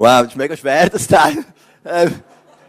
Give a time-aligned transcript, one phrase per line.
[0.00, 1.44] Wow, das ist mega schwer, das Teil.
[1.84, 2.22] Ähm,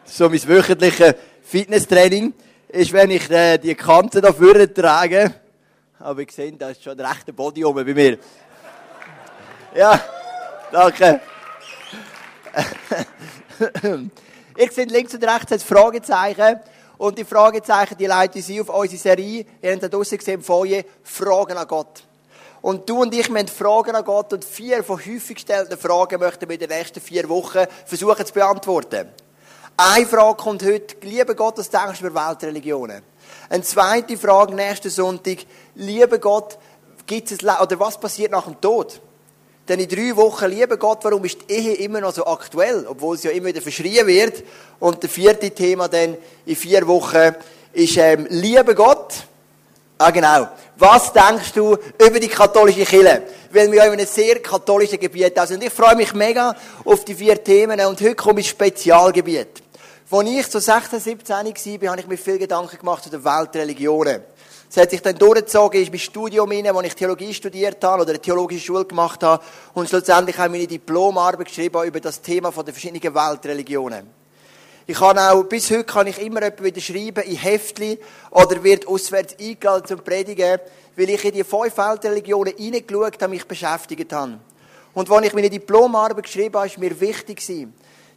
[0.03, 1.13] so mein wöchentliches
[1.43, 2.33] Fitnesstraining
[2.69, 5.35] ist, wenn ich äh, die Kanten da vorne trage.
[5.99, 8.17] Aber ihr seht, da ist schon ein rechter Body oben bei mir.
[9.75, 10.03] Ja,
[10.71, 11.21] danke.
[14.57, 16.61] ihr seht links und rechts ein Fragezeichen.
[16.97, 19.45] Und die Fragezeichen, die leiten sie auf unsere Serie.
[19.61, 22.08] Ihr habt da draussen gesehen Foyer, Fragen an Gott.
[22.61, 26.47] Und du und ich müssen Fragen an Gott und vier von häufig gestellten Fragen möchten
[26.49, 29.07] wir in den nächsten vier Wochen versuchen zu beantworten.
[29.77, 33.01] Eine Frage kommt heute, liebe Gott, was denkst du über Weltreligionen?
[33.49, 35.37] Eine zweite Frage nächsten Sonntag,
[35.75, 36.57] liebe Gott,
[37.05, 38.99] gibt es oder was passiert nach dem Tod?
[39.69, 43.17] Denn in drei Wochen, liebe Gott, warum ist die Ehe immer noch so aktuell, obwohl
[43.17, 44.43] sie ja immer wieder verschrien wird?
[44.79, 47.35] Und das vierte Thema dann in vier Wochen
[47.71, 49.13] ist, ähm, liebe Gott,
[50.01, 50.47] Ah, genau.
[50.77, 53.21] Was denkst du über die katholische Kirche?
[53.51, 55.57] Weil wir ja in einem sehr katholischen Gebiet sind.
[55.57, 57.77] Und ich freue mich mega auf die vier Themen.
[57.81, 59.61] Und heute komme ich ins Spezialgebiet.
[60.09, 64.21] Als ich so 16, 17 war, habe ich mir viel Gedanken gemacht zu den Weltreligionen.
[64.69, 68.11] Es hat sich dann durchgezogen, ist mein Studium rein, wo ich Theologie studiert habe oder
[68.11, 72.51] eine theologische Schule gemacht habe und schlussendlich habe ich meine Diplomarbeit geschrieben über das Thema
[72.51, 74.18] der verschiedenen Weltreligionen.
[74.89, 77.99] Ich kann auch, bis heute kann ich immer jemanden wieder schreiben in Heftli
[78.31, 80.59] oder wird auswärts eingeladen zum Predigen,
[80.95, 84.39] weil ich in die fünf Weltreligionen reingeschaut habe, mich beschäftigt habe.
[84.95, 87.39] Und als ich meine Diplomarbeit geschrieben habe, ist mir wichtig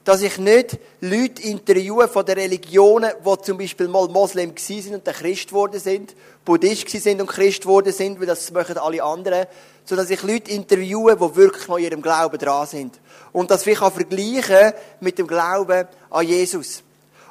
[0.04, 5.06] dass ich nicht Leute interviewe von den Religionen, die zum Beispiel mal Moslem sind und
[5.06, 9.46] dann Christ geworden sind, Buddhist sind und Christ geworden sind, weil das machen alle anderen,
[9.84, 13.00] sondern dass ich Leute interviewe, die wirklich noch in ihrem Glauben dran sind.
[13.32, 16.82] Und das ich kann vergleichen mit dem Glauben an Jesus.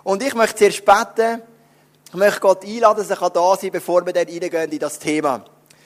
[0.03, 1.41] Und ich möchte zuerst beten,
[2.07, 4.99] ich möchte Gott einladen, dass er da sein kann, bevor wir dann reingehen in das
[4.99, 5.45] Thema.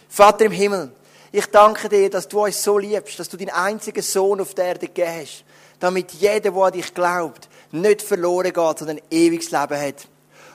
[0.09, 0.91] Vater im Himmel,
[1.31, 4.65] ich danke dir, dass du uns so liebst, dass du deinen einzigen Sohn auf der
[4.65, 5.43] Erde gegeben hast,
[5.79, 10.07] damit jeder, der an dich glaubt, nicht verloren geht, sondern ein ewiges Leben hat.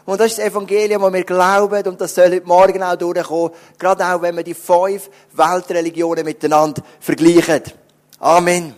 [0.06, 3.50] Und das ist das Evangelium, das wir glauben, und das soll heute Morgen auch durchkommen,
[3.78, 7.62] gerade auch, wenn wir die fünf Weltreligionen miteinander vergleichen.
[8.18, 8.74] Amen.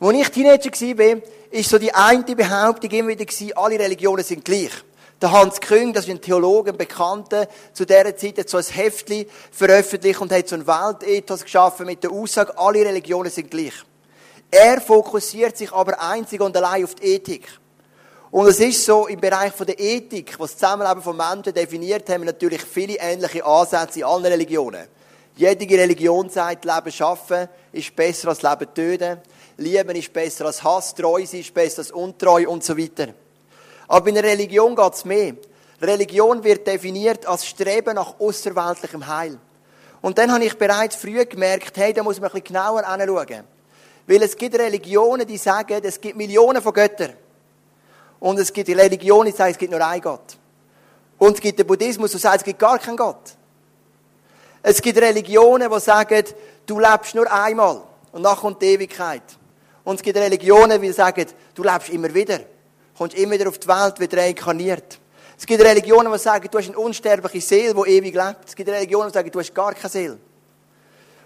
[0.00, 4.70] Als ich Teenager war, war so die eine Behauptung immer wieder, alle Religionen sind gleich.
[5.20, 8.64] Der Hans Küng, das ist ein Theologe, ein Bekannter, zu dieser Zeit hat so ein
[8.64, 13.72] Heftchen veröffentlicht und hat so ein Weltethos geschaffen mit der Aussage, alle Religionen sind gleich.
[14.48, 17.48] Er fokussiert sich aber einzig und allein auf die Ethik.
[18.30, 22.22] Und es ist so, im Bereich der Ethik, was das Zusammenleben von Menschen definiert, haben
[22.22, 24.86] wir natürlich viele ähnliche Ansätze in allen Religionen.
[25.34, 29.18] Jede Religion sagt, Leben schaffen ist besser als Leben töten.
[29.56, 30.94] Lieben ist besser als Hass.
[30.94, 33.14] Treu sein ist besser als untreu und so weiter.
[33.86, 35.34] Aber in der Religion geht es mehr.
[35.80, 39.38] Religion wird definiert als Streben nach außerweltlichem Heil.
[40.02, 43.44] Und dann habe ich bereits früh gemerkt, hey, da muss man ein bisschen genauer anschauen.
[44.06, 47.14] Weil es gibt Religionen, die sagen, es gibt Millionen von Göttern.
[48.20, 50.36] Und es gibt Religionen, die sagen, es gibt nur einen Gott.
[51.18, 53.36] Und es gibt den Buddhismus, der sagt, es gibt gar keinen Gott.
[54.62, 56.24] Es gibt Religionen, die sagen,
[56.66, 59.22] du lebst nur einmal und nachher kommt die Ewigkeit.
[59.84, 62.40] Und es gibt Religionen, die sagen, du lebst immer wieder,
[62.96, 64.98] kommst immer wieder auf die Welt, wird reinkarniert.
[65.38, 68.48] Es gibt Religionen, die sagen, du hast eine unsterbliche Seele, die ewig lebt.
[68.48, 70.18] Es gibt Religionen, die sagen, du hast gar keine Seele.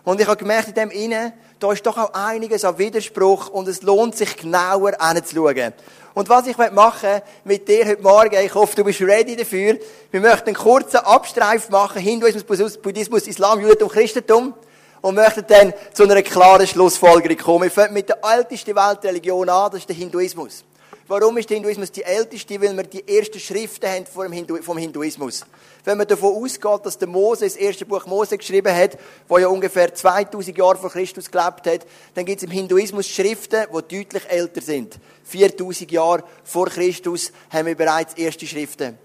[0.04, 3.68] Und ich habe gemerkt, in dem Innen, da ist doch auch einiges an Widerspruch und
[3.68, 5.72] es lohnt sich genauer anzuschauen.
[6.14, 9.78] Und was ich machen mit dir heute Morgen, ich hoffe, du bist ready dafür.
[10.10, 14.54] Wir möchten einen kurzen Abstreif machen, Hinduismus, Buddhismus, Islam, Judentum, Christentum.
[15.00, 17.64] Und möchten dann zu einer klaren Schlussfolgerung kommen.
[17.64, 20.64] Wir fangen mit der ältesten Weltreligion an, das ist der Hinduismus.
[21.08, 22.60] Warum ist der Hinduismus die älteste?
[22.60, 25.44] Weil wir die ersten Schriften haben vom Hinduismus.
[25.84, 28.96] Wenn man davon ausgeht, dass der Mose das erste Buch Mose geschrieben hat,
[29.26, 33.66] wo ja ungefähr 2000 Jahre vor Christus gelebt hat, dann gibt es im Hinduismus Schriften,
[33.68, 34.98] die deutlich älter sind.
[35.24, 38.96] 4000 Jahre vor Christus haben wir bereits erste Schriften.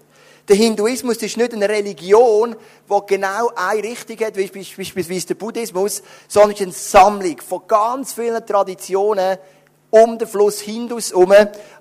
[0.48, 2.56] Der Hinduismus ist nicht eine Religion,
[2.88, 7.62] die genau eine Richtung hat, wie beispielsweise der Buddhismus, sondern es ist eine Sammlung von
[7.68, 9.36] ganz vielen Traditionen
[9.90, 11.34] um den Fluss Hindus herum,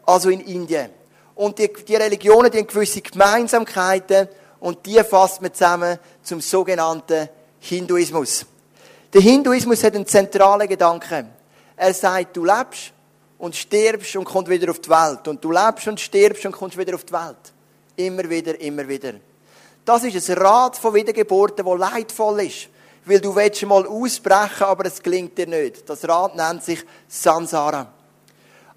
[0.05, 0.89] also in Indien.
[1.35, 4.27] Und die, die Religionen, die haben gewisse Gemeinsamkeiten
[4.59, 8.45] und die fasst man zusammen zum sogenannten Hinduismus.
[9.13, 11.29] Der Hinduismus hat einen zentralen Gedanken.
[11.75, 12.91] Er sagt, du lebst
[13.37, 15.27] und stirbst und kommst wieder auf die Welt.
[15.27, 17.53] Und du lebst und stirbst und kommst wieder auf die Welt.
[17.95, 19.13] Immer wieder, immer wieder.
[19.85, 22.69] Das ist ein Rad von Wiedergeburten, das leidvoll ist.
[23.05, 25.89] Weil du willst mal ausbrechen, aber es gelingt dir nicht.
[25.89, 27.93] Das Rad nennt sich Sansara.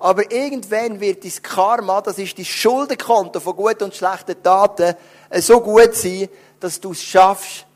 [0.01, 4.95] Aber irgendwann wird dein Karma, das ist dein Schuldenkonto von guten und schlechten Taten,
[5.35, 7.67] so gut sein, dass du es schaffst,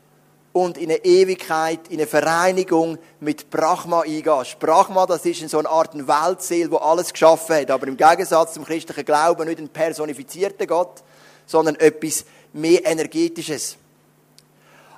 [0.55, 4.57] und in eine Ewigkeit, in eine Vereinigung mit Brahma eingehst.
[4.57, 8.63] Brahma, das ist so eine Art Weltseele, wo alles geschaffen hat, aber im Gegensatz zum
[8.63, 11.03] christlichen Glauben nicht ein personifizierter Gott,
[11.45, 12.23] sondern etwas
[12.53, 13.75] mehr Energetisches.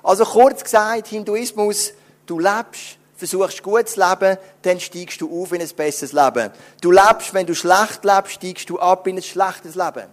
[0.00, 1.92] Also kurz gesagt, Hinduismus,
[2.24, 6.52] du lebst, versuchst gut zu leben, dann steigst du auf in ein besseres Leben.
[6.80, 10.04] Du lebst, wenn du schlecht lebst, steigst du ab in ein schlechtes Leben.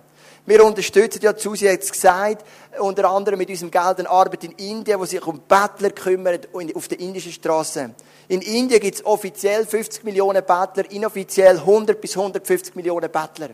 [0.47, 2.45] Wir unterstützen ja, Susi hat es gesagt,
[2.79, 6.87] unter anderem mit unserem Geld eine Arbeit in Indien, wo sich um Bettler kümmert auf
[6.87, 7.91] der indischen Straße.
[8.27, 13.49] In Indien gibt es offiziell 50 Millionen Bettler, inoffiziell 100 bis 150 Millionen Bettler.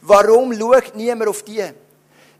[0.00, 1.64] Warum schaut niemand auf die?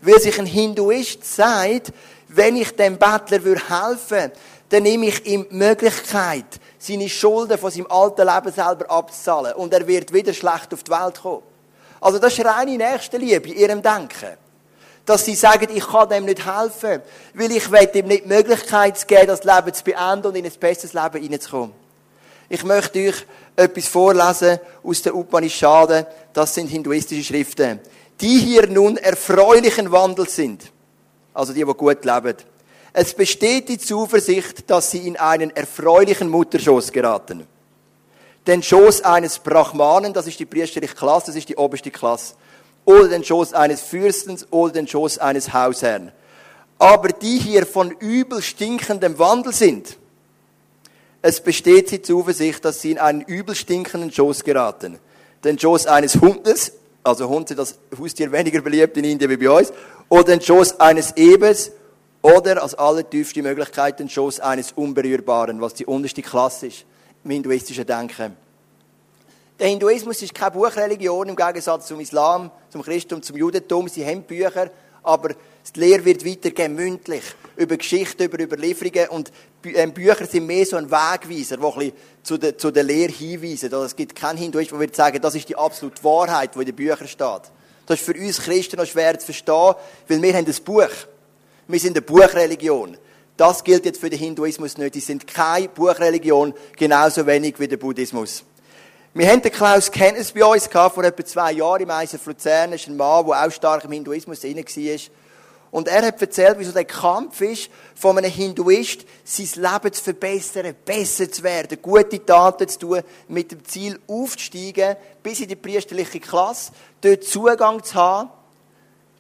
[0.01, 1.93] Weil sich ein Hinduist sagt,
[2.29, 4.33] wenn ich dem Bettler helfen würde,
[4.69, 6.47] dann nehme ich ihm die Möglichkeit,
[6.79, 9.55] seine Schulden von seinem alten Leben selber abzuzahlen.
[9.55, 11.43] Und er wird wieder schlecht auf die Welt kommen.
[12.01, 14.37] Also das ist reine Nächstenliebe in ihrem Denken.
[15.05, 17.03] Dass sie sagen, ich kann dem nicht helfen,
[17.35, 20.53] weil ich will ihm nicht die Möglichkeit geben, das Leben zu beenden und in ein
[20.61, 21.73] besseres Leben hineinzukommen.
[22.51, 23.27] Ich möchte euch
[23.57, 26.07] etwas vorlesen aus der Upanishaden.
[26.33, 27.81] Das sind hinduistische Schriften.
[28.21, 30.71] Die hier nun erfreulichen Wandel sind.
[31.35, 32.37] Also die, die gut leben.
[33.01, 37.47] Es besteht die Zuversicht, dass sie in einen erfreulichen Mutterschoß geraten
[38.49, 42.35] den Schoß eines Brahmanen, das ist die priesterliche Klasse, das ist die oberste Klasse,
[42.85, 46.11] oder den Schoß eines Fürstens oder den Schoß eines Hausherrn.
[46.79, 49.97] Aber die hier von übel stinkendem Wandel sind,
[51.21, 54.99] es besteht die Zuversicht, dass sie in einen übel stinkenden Schoß geraten.
[55.45, 56.73] Den Schoß eines Hundes,
[57.05, 59.73] also Hunde, das Haustier weniger beliebt in Indien wie bei uns,
[60.09, 61.71] oder den Schoß eines Ebers,
[62.23, 66.85] oder als allertiefste Möglichkeit den Schoß eines Unberührbaren, was die unterste Klasse ist
[67.25, 68.37] im hinduistischen Denken.
[69.59, 73.89] Der Hinduismus ist keine Buchreligion im Gegensatz zum Islam, zum Christentum, zum Judentum.
[73.89, 74.71] Sie haben Bücher,
[75.03, 75.31] aber
[75.75, 77.25] die Lehre wird weitergegeben, mündlich,
[77.57, 79.09] über Geschichten, über Überlieferungen.
[79.09, 79.33] Und
[79.65, 81.93] ähm, Bücher sind mehr so ein Wegweiser, die ein
[82.23, 83.73] zu der, zu der Lehre hinweisen.
[83.73, 86.77] Also es gibt keinen Hinduismus, der sagen, das ist die absolute Wahrheit, die in den
[86.77, 87.43] Büchern steht.
[87.87, 89.75] Das ist für uns Christen noch schwer zu verstehen,
[90.07, 90.89] weil wir haben ein Buch.
[91.71, 92.97] Wir sind eine Buchreligion.
[93.37, 94.95] Das gilt jetzt für den Hinduismus nicht.
[94.95, 98.43] Die sind keine Buchreligion, genauso wenig wie der Buddhismus.
[99.13, 102.71] Wir haben den Klaus Kennes bei uns gehabt, vor etwa zwei Jahren im ISF Luzern.
[102.71, 104.99] Das ist ein Mann, der auch stark im Hinduismus drin war.
[105.71, 110.75] Und er hat erzählt, wieso der Kampf ist, von einem Hinduist, sein Leben zu verbessern,
[110.87, 116.19] besser zu werden, gute Taten zu tun, mit dem Ziel aufzusteigen, bis in die priesterliche
[116.19, 116.73] Klasse,
[117.03, 118.31] dort Zugang zu haben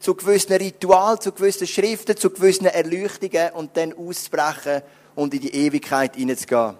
[0.01, 4.83] zu gewissen Ritualen, zu gewissen Schriften, zu gewissen Erleuchtungen und dann auszubrechen
[5.15, 6.75] und in die Ewigkeit hineinzugehen.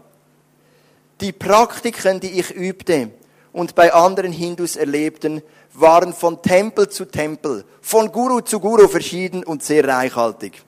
[1.21, 3.11] Die Praktiken, die ich übte
[3.53, 5.43] und bei anderen Hindus erlebten,
[5.75, 10.63] waren von Tempel zu Tempel, von Guru zu Guru verschieden und sehr reichhaltig.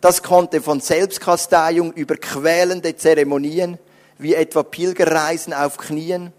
[0.00, 3.78] Das konnte von Selbstkasteiung über quälende Zeremonien,
[4.18, 6.32] wie etwa Pilgerreisen auf Knien,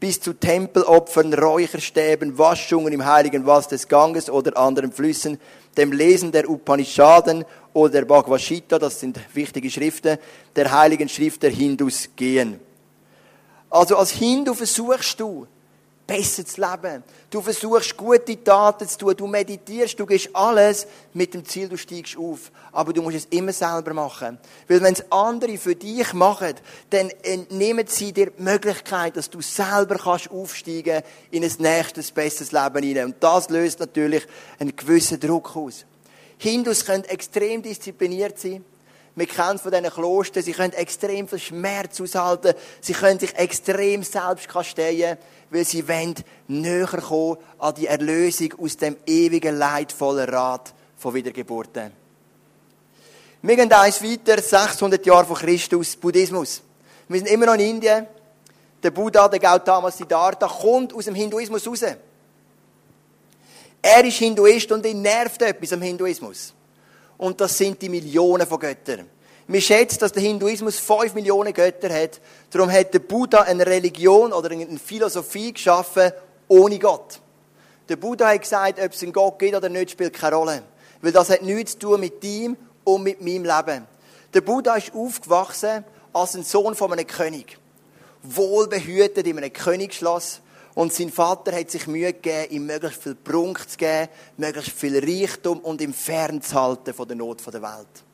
[0.00, 5.38] bis zu Tempelopfern, Räucherstäben, Waschungen im heiligen Wasser des Ganges oder anderen Flüssen,
[5.76, 7.44] dem Lesen der Upanishaden
[7.74, 10.18] oder der Bhagavad Gita, das sind wichtige Schriften,
[10.56, 12.58] der heiligen Schrift der Hindus gehen.
[13.68, 15.46] Also als Hindu versuchst du,
[16.10, 17.04] besser zu leben.
[17.30, 19.14] Du versuchst, gute Taten zu tun.
[19.16, 22.50] Du meditierst, du gehst alles mit dem Ziel, du steigst auf.
[22.72, 24.36] Aber du musst es immer selber machen.
[24.66, 26.54] Weil wenn es andere für dich machen,
[26.90, 32.50] dann entnehmen sie dir die Möglichkeit, dass du selber kannst aufsteigen in ein nächstes, besseres
[32.50, 33.04] Leben hinein.
[33.04, 34.26] Und das löst natürlich
[34.58, 35.86] einen gewissen Druck aus.
[36.38, 38.64] Hindus können extrem diszipliniert sein.
[39.16, 44.02] Wir kennen von diesen Klostern, sie können extrem viel Schmerz aushalten, sie können sich extrem
[44.02, 45.18] selbst kasteien,
[45.50, 46.14] weil sie wollen
[46.48, 51.92] näher kommen an die Erlösung aus dem ewigen leidvollen Rat von Wiedergeburten.
[53.42, 56.62] Wir gehen eins weiter, 600 Jahre vor Christus, Buddhismus.
[57.08, 58.06] Wir sind immer noch in Indien.
[58.82, 61.82] Der Buddha, der Gautama Siddhartha, kommt aus dem Hinduismus raus.
[63.82, 66.54] Er ist Hinduist und ihn nervt etwas am Hinduismus
[67.20, 69.06] und das sind die Millionen von Göttern.
[69.52, 72.20] Wir schätzen, dass der Hinduismus fünf Millionen Götter hat.
[72.50, 76.12] Darum hat der Buddha eine Religion oder eine Philosophie geschaffen
[76.46, 77.18] ohne Gott.
[77.88, 80.62] Der Buddha hat gesagt, ob es einen Gott gibt oder nicht, spielt keine Rolle.
[81.02, 83.88] Weil das hat nichts zu tun mit ihm und mit meinem Leben.
[84.32, 87.58] Der Buddha ist aufgewachsen als ein Sohn von einem König.
[88.22, 90.42] Wohlbehütet in einem Königsschloss
[90.74, 94.96] und sein Vater hat sich Mühe gegeben, ihm möglichst viel Prunk zu geben, möglichst viel
[94.96, 98.04] Reichtum und ihm fernzuhalten von der Not der Welt.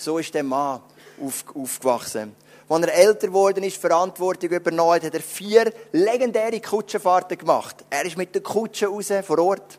[0.00, 0.80] So ist der Mann
[1.22, 2.34] aufgewachsen.
[2.70, 7.84] Als er älter geworden ist, Verantwortung übernommen hat, hat er vier legendäre Kutschenfahrten gemacht.
[7.90, 9.78] Er ist mit der Kutsche raus, vor Ort,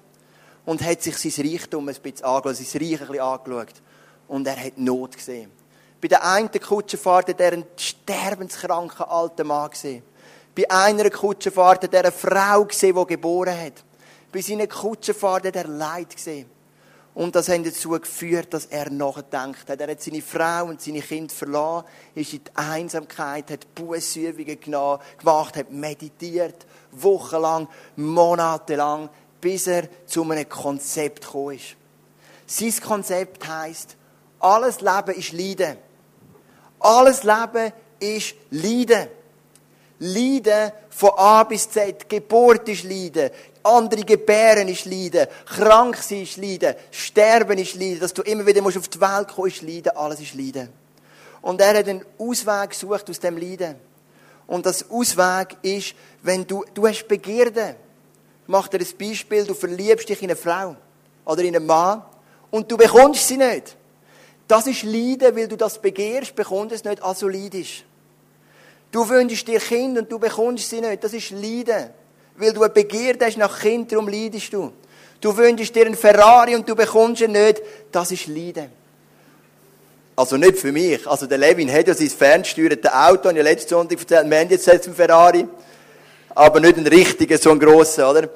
[0.64, 3.82] und hat sich sein Reichtum ein bisschen angeschaut, sein Reich ein bisschen angeschaut.
[4.28, 5.52] Und er hat Not gesehen.
[6.00, 10.04] Bei der einen Kutschenfahrt hat er einen sterbenskranken alten Mann gesehen.
[10.54, 13.84] Bei einer Kutschenfahrt hat er eine Frau gesehen, die geboren hat.
[14.32, 16.61] Bei seiner Kutschenfahrt hat er Leid gesehen.
[17.14, 19.82] Und das hat dazu geführt, dass er nachgedacht hat.
[19.82, 21.84] Er hat seine Frau und seine Kinder verloren,
[22.16, 29.10] ist in die Einsamkeit, hat Bußübungen gemacht, hat meditiert, wochenlang, monatelang,
[29.42, 31.76] bis er zu einem Konzept gekommen ist.
[32.48, 33.98] Sein Konzept heisst,
[34.40, 35.78] alles Leben ist Leiden.
[36.80, 39.08] Alles Leben ist Leiden.
[40.04, 42.10] Leiden von A bis Z.
[42.10, 43.30] Geburt ist Leiden.
[43.62, 45.28] Andere gebären ist Leiden.
[45.46, 46.74] Krank sein ist Leiden.
[46.90, 48.00] Sterben ist Leiden.
[48.00, 49.96] Dass du immer wieder auf die Welt kommen ist Leiden.
[49.96, 50.70] Alles ist Leiden.
[51.44, 53.76] Und er hat einen Ausweg gesucht aus dem Leiden.
[54.48, 55.94] Und das Ausweg ist,
[56.24, 57.76] wenn du, du hast Begierde.
[58.42, 59.46] Ich mache dir ein Beispiel.
[59.46, 60.76] Du verliebst dich in eine Frau.
[61.26, 62.02] Oder in einen Mann.
[62.50, 63.78] Und du bekommst sie nicht.
[64.48, 67.86] Das ist Leiden, weil du das begehrst, bekommst es nicht, also leidest.
[68.92, 71.04] Du wünschst dir Kind und du bekommst sie nicht.
[71.04, 71.90] Das ist Leiden.
[72.36, 74.72] Weil du eine Begierde hast nach Kind, darum leidest du.
[75.22, 77.62] Du wünschst dir einen Ferrari und du bekommst ihn nicht.
[77.92, 78.70] Das ist Leiden.
[80.16, 81.08] Also nicht für mich.
[81.08, 84.50] Also der Levin hat ja sein ferngesteuertes Auto, und ja letzten Sonntag erzählt, wir haben
[84.50, 85.48] jetzt einen Ferrari.
[86.36, 88.30] Aber nicht einen richtigen, so einen grossen, oder?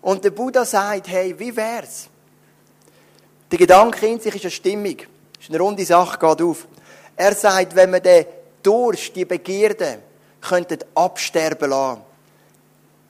[0.00, 2.08] Und der Buddha sagt, hey, wie wär's?
[3.50, 4.96] Der Gedanke in sich ist eine Stimmung.
[4.96, 6.66] Das ist eine runde Sache, geht auf.
[7.16, 8.26] Er sagt, wenn man den
[8.66, 10.00] Durst, die Begierde,
[10.40, 12.02] könnten absterben lassen,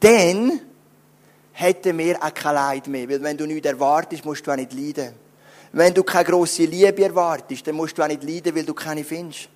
[0.01, 0.61] dann
[1.53, 3.09] hätten wir auch kein Leid mehr.
[3.09, 5.15] Weil wenn du nichts erwartest, musst du auch nicht leiden.
[5.73, 9.05] Wenn du keine grosse Liebe erwartest, dann musst du auch nicht leiden, weil du keine
[9.05, 9.49] findest.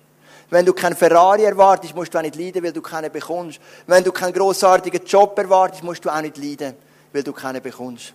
[0.49, 3.59] Wenn du keinen Ferrari erwartest, musst du auch nicht leiden, weil du keinen bekommst.
[3.87, 6.75] Wenn du keinen grossartigen Job erwartest, musst du auch nicht leiden,
[7.13, 8.13] weil du keinen bekommst.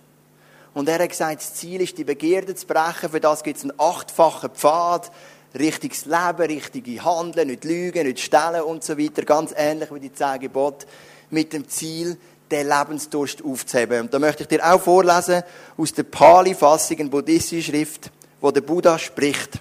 [0.73, 3.09] Und er hat gesagt, das Ziel ist, die Begierde zu brechen.
[3.09, 5.11] Für das gibt es einen achtfachen Pfad.
[5.53, 9.23] Richtiges Leben, richtige Handeln, nicht lügen, nicht stellen und so weiter.
[9.23, 10.85] Ganz ähnlich wie die zehn Gebote.
[11.29, 12.17] Mit dem Ziel,
[12.49, 14.01] den Lebensdurst aufzuheben.
[14.01, 15.43] Und da möchte ich dir auch vorlesen
[15.77, 19.59] aus der Pali-Fassung, eine buddhistische Schrift, wo der Buddha spricht.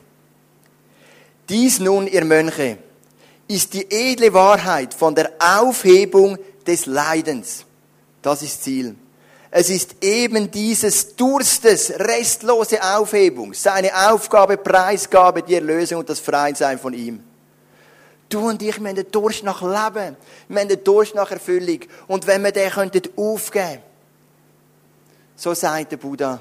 [1.48, 2.78] Dies nun, ihr Mönche,
[3.48, 7.64] ist die edle Wahrheit von der Aufhebung des Leidens.
[8.22, 8.96] Das ist Ziel.
[9.58, 16.78] Es ist eben dieses Durstes, restlose Aufhebung, seine Aufgabe, Preisgabe, die Erlösung und das Freisein
[16.78, 17.24] von ihm.
[18.28, 20.14] Du und ich, wir haben den Durst nach Leben.
[20.48, 21.78] Wir haben den Durst nach Erfüllung.
[22.06, 23.80] Und wenn wir den könnten aufgeben,
[25.36, 26.38] so sagt der Buddha,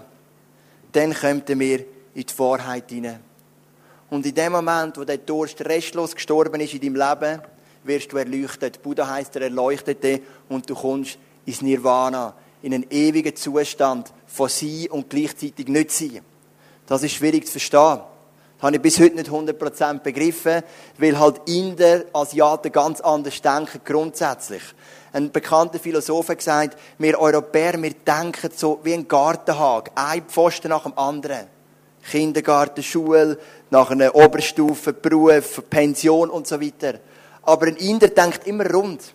[0.91, 3.21] dann könnten wir in die Wahrheit hinein.
[4.09, 7.41] Und in dem Moment, wo der Durst restlos gestorben ist in deinem Leben,
[7.85, 8.83] wirst du erleuchtet.
[8.83, 10.19] Buddha heißt er Erleuchtete
[10.49, 12.33] und du kommst ins Nirvana,
[12.65, 16.21] in einen ewigen Zustand von Sein und gleichzeitig nicht Sein.
[16.87, 17.99] Das ist schwierig zu verstehen.
[18.57, 20.63] Das habe ich bis heute nicht 100% begriffen,
[20.97, 24.63] weil halt Inder, Asiaten ganz anders denken, grundsätzlich.
[25.13, 30.69] Ein bekannter Philosoph hat gesagt, wir Europäer, wir denken so wie ein Gartenhag, ein Pfosten
[30.69, 31.45] nach dem anderen.
[32.09, 33.37] Kindergarten, Schule,
[33.69, 36.99] nach einer Oberstufe, Beruf, Pension und so weiter.
[37.43, 39.14] Aber ein Inder denkt immer rund.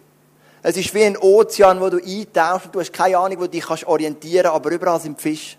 [0.62, 3.48] Es ist wie ein Ozean, wo du eintauchst und du hast keine Ahnung, wo du
[3.48, 5.56] dich orientieren kannst, aber überall sind Fische.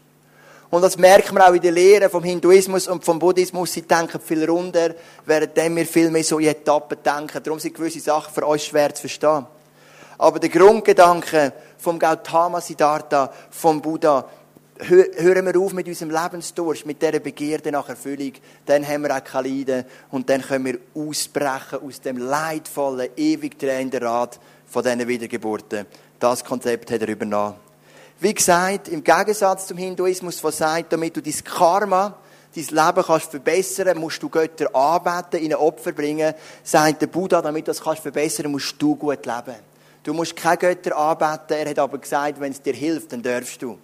[0.70, 3.74] Und das merkt man auch in der Lehre vom Hinduismus und vom Buddhismus.
[3.74, 4.94] Sie denken viel runder,
[5.26, 7.44] während wir viel mehr so in Etappen denken.
[7.44, 9.46] Darum sind gewisse Sachen für uns schwer zu verstehen.
[10.18, 14.30] Aber der Grundgedanke vom Gautama Siddhartha, vom Buddha,
[14.80, 18.34] hören wir auf mit unserem Lebensdurst, mit dieser Begierde nach Erfüllung,
[18.66, 23.60] dann haben wir auch kein Leiden und dann können wir ausbrechen aus dem leidvollen, ewig
[23.60, 24.40] drehenden Rad
[24.72, 25.86] von diesen Wiedergeburten.
[26.18, 27.56] Das Konzept hat er übernommen.
[28.20, 32.16] Wie gesagt, im Gegensatz zum Hinduismus, der sagt, damit du dein Karma,
[32.56, 37.68] dein Leben kannst verbessern, musst du Götter anbeten, ihnen Opfer bringen, sagt der Buddha, damit
[37.68, 39.56] du das kannst verbessern, musst du gut leben.
[40.04, 43.62] Du musst keine Götter anbeten, er hat aber gesagt, wenn es dir hilft, dann darfst
[43.62, 43.78] du.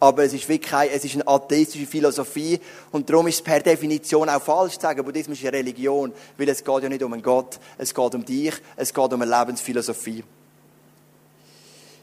[0.00, 2.60] Aber es ist wirklich keine, es ist eine atheistische Philosophie
[2.92, 6.48] und darum ist es per Definition auch falsch zu sagen, Buddhismus ist eine Religion, weil
[6.48, 9.38] es geht ja nicht um einen Gott, es geht um dich, es geht um eine
[9.38, 10.24] Lebensphilosophie.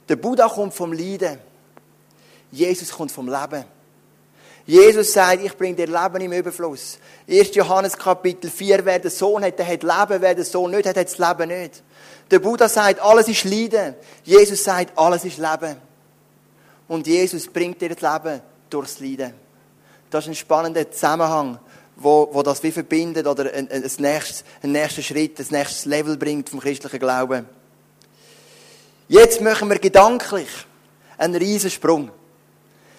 [0.09, 1.39] Der Buddha kommt vom Leiden.
[2.51, 3.63] Jesus kommt vom Leben.
[4.65, 6.99] Jesus sagt, ich bringe dir Leben im Überfluss.
[7.29, 7.55] 1.
[7.55, 10.97] Johannes Kapitel 4, wer den Sohn hat, der hat Leben, wer den Sohn nicht hat,
[10.97, 11.81] hat das Leben nicht.
[12.29, 13.95] Der Buddha sagt, alles ist Leiden.
[14.23, 15.77] Jesus sagt, alles ist Leben.
[16.91, 19.33] Und Jesus bringt dir das Leben durchs Leiden.
[20.09, 21.57] Das ist ein spannender Zusammenhang,
[21.95, 25.85] wo, wo das wie verbindet oder ein, ein, ein, nächstes, ein nächster Schritt, ein nächstes
[25.85, 27.47] Level bringt vom christlichen Glauben.
[29.07, 30.49] Jetzt machen wir gedanklich
[31.17, 32.11] einen Riesensprung.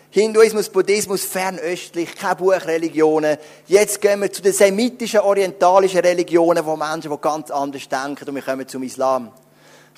[0.09, 3.37] Hinduismus, Buddhismus, fernöstlich, keine Buchreligionen.
[3.67, 8.37] Jetzt gehen wir zu den semitischen, orientalischen Religionen, wo Menschen, die ganz anders denken, und
[8.37, 9.33] wir kommen zum Islam.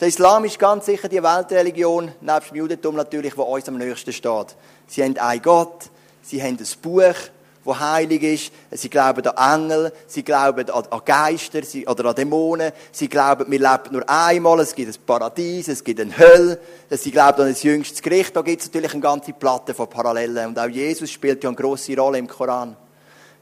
[0.00, 4.12] Der Islam ist ganz sicher die Weltreligion, nebst dem Judentum natürlich, die uns am nächsten
[4.12, 4.56] steht.
[4.88, 5.84] Sie haben einen Gott,
[6.20, 7.14] sie haben ein Buch,
[7.62, 8.52] wo heilig ist.
[8.72, 12.72] Sie glauben an Engel, sie glauben an, an Geister sie, oder an Dämonen.
[12.90, 16.58] Sie glauben, wir leben nur einmal, es gibt ein Paradies, es gibt eine Hölle.
[16.90, 18.34] Sie glauben an ein jüngstes Gericht.
[18.34, 20.48] Da gibt es natürlich eine ganze Platte von Parallelen.
[20.48, 22.76] Und auch Jesus spielt ja eine grosse Rolle im Koran.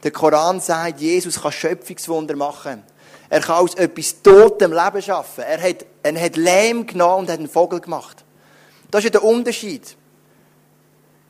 [0.02, 2.82] Der Koran sagt, Jesus kann Schöpfungswunder machen.
[3.32, 5.42] Er kann aus etwas Totem Leben schaffen.
[5.44, 8.22] Er hat, er hat Lehm genommen und hat einen Vogel gemacht.
[8.90, 9.96] Das ist ja der Unterschied.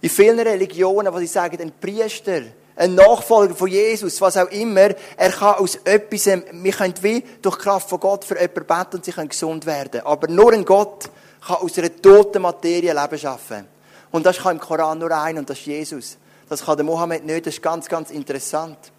[0.01, 2.43] In vielen Religionen, wo sie sagen, ein Priester,
[2.75, 7.59] ein Nachfolger von Jesus, was auch immer, er kann aus etwas, wir können wie durch
[7.59, 10.01] die Kraft von Gott für jemanden beten und sie können gesund werden.
[10.05, 11.09] Aber nur ein Gott
[11.47, 13.65] kann aus einer toten Materie Leben schaffen.
[14.11, 16.17] Und das kann im Koran nur ein und das ist Jesus.
[16.49, 18.91] Das kann der Mohammed nicht, das ist ganz, ganz interessant.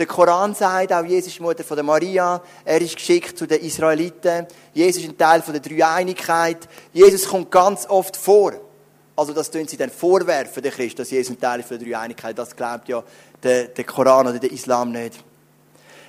[0.00, 4.46] Der Koran sagt auch, Jesus ist Mutter von Maria, er ist geschickt zu den Israeliten,
[4.72, 8.54] Jesus ist ein Teil von der Dreieinigkeit, Jesus kommt ganz oft vor.
[9.14, 12.38] Also das tun sie dann vorwerfen, der Christ, dass Jesus ein Teil von der Dreieinigkeit,
[12.38, 13.04] das glaubt ja
[13.42, 15.22] der, der Koran oder der Islam nicht.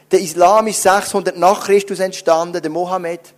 [0.10, 3.34] Der Islam ist 600 nach Christus entstanden, der Mohammed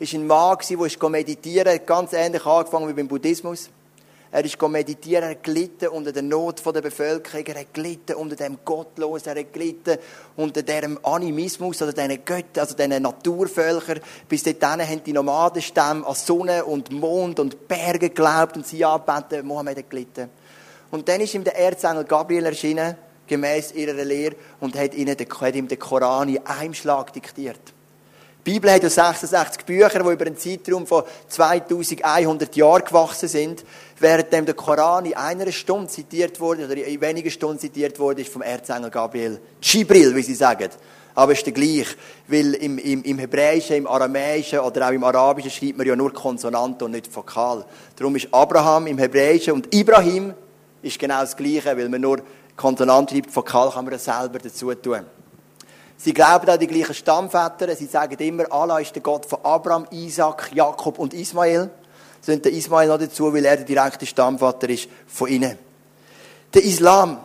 [0.00, 3.70] ist ein Mann der meditieren, ganz ähnlich angefangen wie beim Buddhismus.
[4.32, 8.36] Er ist meditieren, er hat gelitten unter der Not der Bevölkerung, er hat gelitten unter
[8.36, 9.98] dem Gottlosen, er hat gelitten
[10.36, 14.00] unter dem Animismus oder diesen Göttern, also diesen Naturvölkern.
[14.28, 19.46] Bis dahin haben die Nomadenstämme an Sonne und Mond und Berge geglaubt und sie anbeten.
[19.46, 20.28] Mohammed hat gelitten.
[20.90, 25.28] Und dann ist ihm der Erzengel Gabriel erschienen, gemäß ihrer Lehre, und hat, ihnen den,
[25.28, 27.75] hat ihm den Koran in einem Schlag diktiert.
[28.46, 33.64] Die Bibel hat ja 66 Bücher, die über einen Zeitraum von 2100 Jahren gewachsen sind,
[33.98, 38.32] während der Koran in einer Stunde zitiert wurde, oder in wenigen Stunden zitiert wurde, ist
[38.32, 39.40] vom Erzengel Gabriel.
[39.60, 40.68] Gibril, wie sie sagen.
[41.16, 41.88] Aber es ist der gleich,
[42.28, 46.12] weil im, im, im Hebräischen, im Aramäischen oder auch im Arabischen schreibt man ja nur
[46.12, 47.64] Konsonant und nicht Vokal.
[47.96, 50.34] Darum ist Abraham im Hebräischen und Ibrahim
[50.82, 52.20] ist genau das Gleiche, weil man nur
[52.54, 55.00] Konsonant schreibt, Vokal kann man selber dazu tun.
[55.98, 57.74] Sie glauben an die gleichen Stammväter.
[57.74, 61.70] Sie sagen immer, Allah ist der Gott von Abraham, Isaac, Jakob und Ismael.
[62.20, 65.58] Sind der Ismael noch dazu, weil er der direkte Stammvater ist von ihnen.
[66.52, 67.18] Der Islam.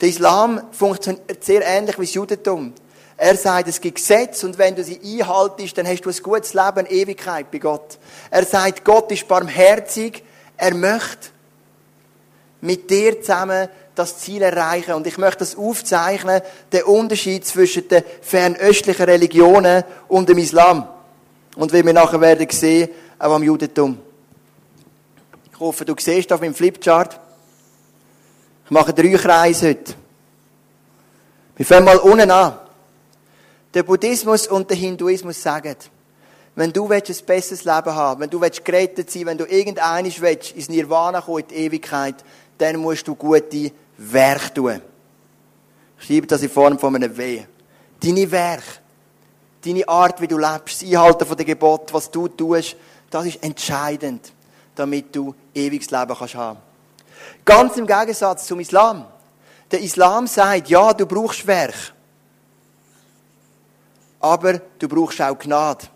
[0.00, 2.72] Der Islam funktioniert sehr ähnlich wie das Judentum.
[3.16, 6.54] Er sagt, es gibt Gesetze und wenn du sie einhaltest, dann hast du ein gutes
[6.54, 7.98] Leben, eine Ewigkeit bei Gott.
[8.30, 10.22] Er sagt, Gott ist barmherzig.
[10.56, 11.30] Er möchte
[12.60, 13.68] mit dir zusammen
[13.98, 14.94] das Ziel erreichen.
[14.94, 16.40] Und ich möchte das aufzeichnen,
[16.72, 20.88] den Unterschied zwischen den fernöstlichen Religionen und dem Islam.
[21.56, 23.98] Und wie wir nachher werden sehen, auch am Judentum.
[25.52, 27.18] Ich hoffe, du siehst auf meinem Flipchart.
[28.64, 29.94] Ich mache drei Kreise heute.
[31.56, 32.58] Wir fangen mal unten an.
[33.74, 35.74] Der Buddhismus und der Hinduismus sagen,
[36.54, 40.68] wenn du ein besseres Leben haben wenn du gerettet sein wenn du irgendeines willst, ins
[40.68, 42.16] Nirvana kommen, in die Ewigkeit,
[42.58, 44.80] dann musst du gute Werk tun.
[46.00, 47.44] Ich schreibe das in Form von einem W.
[48.00, 48.62] Deine Werk,
[49.64, 52.76] deine Art, wie du lebst, das Einhalten von den Geboten, was du tust,
[53.10, 54.32] das ist entscheidend,
[54.74, 56.60] damit du ewiges Leben kannst haben.
[57.44, 59.06] Ganz im Gegensatz zum Islam.
[59.70, 61.74] Der Islam sagt, ja, du brauchst Werk.
[64.20, 65.86] Aber du brauchst auch Gnade.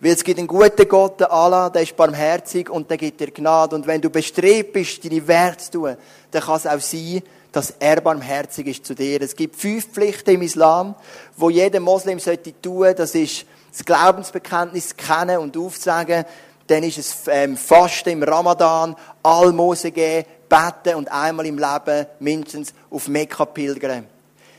[0.00, 3.74] Weil es gibt einen guten Gott, Allah, der ist barmherzig und der gibt dir Gnade.
[3.74, 5.96] Und wenn du bestrebt bist, deine Werte zu tun,
[6.30, 9.20] dann kann es auch sein, dass er barmherzig ist zu dir.
[9.22, 10.94] Es gibt fünf Pflichten im Islam,
[11.36, 12.94] wo jeder Moslem sollte tun.
[12.96, 16.24] Das ist das Glaubensbekenntnis kennen und aufzusagen.
[16.68, 22.72] Dann ist es ähm, Fasten im Ramadan, Almosen geben, beten und einmal im Leben mindestens
[22.88, 24.06] auf Mekka pilgern.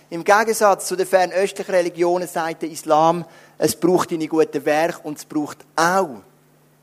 [0.09, 3.25] Im Gegensatz zu den fernöstlichen Religionen sagt der Islam,
[3.59, 6.21] es braucht deine guten Werke und es braucht auch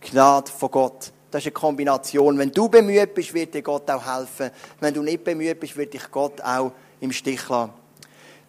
[0.00, 1.10] Gnade von Gott.
[1.30, 2.38] Das ist eine Kombination.
[2.38, 4.50] Wenn du bemüht bist, wird dir Gott auch helfen.
[4.78, 7.72] Wenn du nicht bemüht bist, wird dich Gott auch im Stich lassen.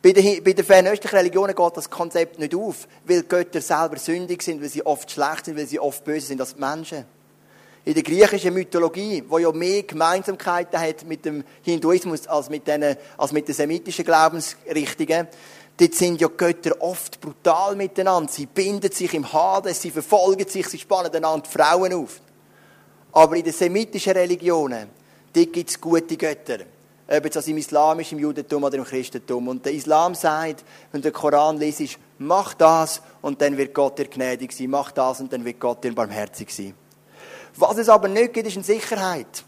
[0.02, 4.44] Bei den, bei den fernöstlichen Religionen geht das Konzept nicht auf, weil Götter selber sündig
[4.44, 7.06] sind, weil sie oft schlecht sind, weil sie oft böse sind als Menschen.
[7.86, 12.98] In der griechischen Mythologie, wo ja mehr Gemeinsamkeiten hat mit dem Hinduismus als mit den,
[13.18, 15.28] als mit den semitischen Glaubensrichtungen,
[15.78, 18.32] dort sind ja Götter oft brutal miteinander.
[18.32, 22.22] Sie binden sich im Hades, sie verfolgen sich, sie spannen einander Frauen auf.
[23.12, 24.90] Aber in den semitischen Religionen,
[25.34, 26.60] dort gibt es gute Götter.
[27.10, 29.48] Ob jetzt das im Islam im Judentum oder im Christentum.
[29.48, 33.98] Und der Islam sagt, wenn du den Koran liest, mach das und dann wird Gott
[33.98, 34.70] dir gnädig sein.
[34.70, 36.74] Mach das und dann wird Gott dir barmherzig sein.
[37.56, 39.44] Was es aber nicht gibt, ist eine Sicherheit.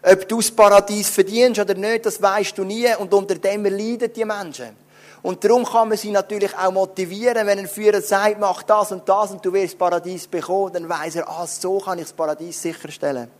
[0.00, 2.94] Ob du das Paradies verdienst oder nicht, das weißt du nie.
[2.96, 4.81] Und unter dem leiden die Menschen.
[5.22, 9.08] Und darum kann man sie natürlich auch motivieren, wenn ein Führer sagt, mach das und
[9.08, 12.12] das und du wirst das Paradies bekommen, dann weiß er, ah, so kann ich das
[12.12, 13.30] Paradies sicherstellen.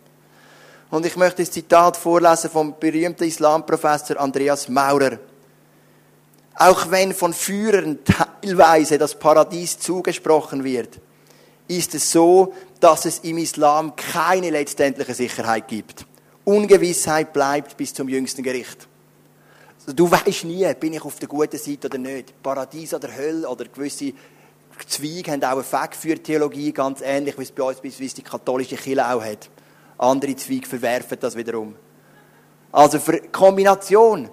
[0.91, 5.19] Und ich möchte das Zitat vorlesen vom berühmten Islamprofessor Andreas Maurer.
[6.55, 11.01] Auch wenn von Führern teilweise das Paradies zugesprochen wird,
[11.67, 16.07] ist es so, dass es im Islam keine letztendliche Sicherheit gibt.
[16.45, 18.87] Ungewissheit bleibt bis zum jüngsten Gericht.
[19.85, 22.41] Also du weißt nie, bin ich auf der guten Seite oder nicht.
[22.41, 24.13] Paradies oder Hölle oder gewisse
[24.87, 28.23] Zweige haben auch eine Fakt für Theologie, ganz ähnlich wie es bei uns beispielsweise die
[28.23, 29.51] katholische Kirche auch hat.
[29.99, 31.75] Andere Zweige verwerfen das wiederum.
[32.71, 34.31] Also für Kombination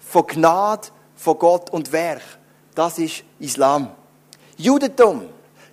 [0.00, 2.22] von Gnade, von Gott und Werk,
[2.74, 3.92] das ist Islam.
[4.56, 5.26] Judentum,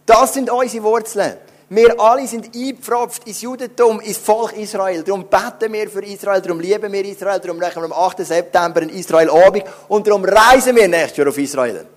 [0.05, 1.37] das sind unsere Wurzeln.
[1.69, 5.01] Wir alle sind eingepfropft ins Judentum, ins Volk Israel.
[5.03, 8.19] Darum beten wir für Israel, darum lieben wir Israel, darum rechnen wir am 8.
[8.23, 11.87] September in Israel Abend und darum reisen wir nächstes Jahr auf Israel.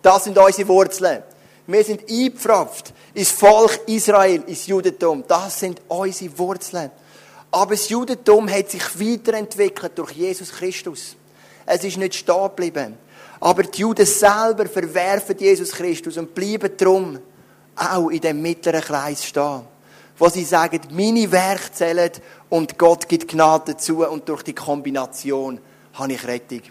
[0.00, 1.24] Das sind unsere Wurzeln.
[1.66, 5.24] Wir sind eingepfropft ins Volk Israel, ins Judentum.
[5.26, 6.92] Das sind unsere Wurzeln.
[7.50, 11.16] Aber das Judentum hat sich weiterentwickelt durch Jesus Christus.
[11.66, 12.96] Es ist nicht stehen geblieben.
[13.40, 17.18] Aber die Juden selber verwerfen Jesus Christus und bleiben darum
[17.78, 19.62] auch in dem mittleren Kreis stehen.
[20.18, 22.10] Wo sie sagen, meine Werke zählen
[22.48, 25.60] und Gott gibt Gnade dazu und durch die Kombination
[25.94, 26.62] habe ich Rettung.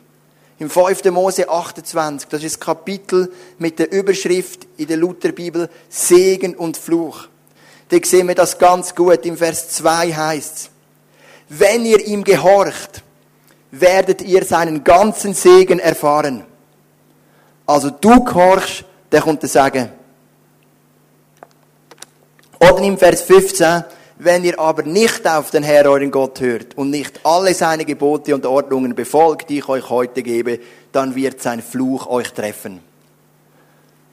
[0.60, 1.06] Im 5.
[1.12, 7.28] Mose 28, das ist das Kapitel mit der Überschrift in der Lutherbibel Segen und Fluch.
[7.90, 9.26] Da sehen wir das ganz gut.
[9.26, 10.70] Im Vers 2 heißt es,
[11.50, 13.04] wenn ihr ihm gehorcht,
[13.72, 16.44] werdet ihr seinen ganzen Segen erfahren.
[17.66, 19.90] Also du gehorchst, der kommt der Segen.
[22.60, 23.84] Oder im Vers 15,
[24.20, 28.34] wenn ihr aber nicht auf den Herr euren Gott hört und nicht alle seine Gebote
[28.34, 30.60] und Ordnungen befolgt, die ich euch heute gebe,
[30.92, 32.80] dann wird sein Fluch euch treffen.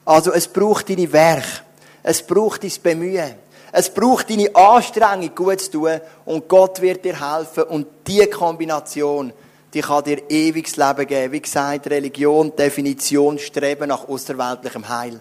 [0.04, 1.64] Also es braucht deine Werk,
[2.02, 3.34] es braucht dein Bemühen,
[3.72, 9.32] es braucht deine Anstrengung, gut zu tun und Gott wird dir helfen und diese Kombination,
[9.72, 11.32] die kann dir ewiges Leben geben.
[11.32, 15.20] Wie gesagt, Religion, Definition, Streben nach außerweltlichem Heil.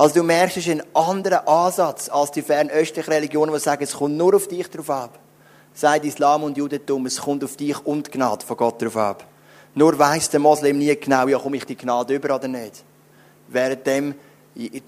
[0.00, 3.92] Also du merkst, es ist ein anderer Ansatz als die fernöstlichen Religionen, die sagen, es
[3.92, 5.18] kommt nur auf dich drauf ab.
[5.74, 9.26] Sagt Islam und Judentum, es kommt auf dich und die Gnade von Gott drauf ab.
[9.74, 12.82] Nur weiss der Moslem nie genau, ja, komme ich die Gnade über oder nicht.
[13.48, 14.14] Währenddem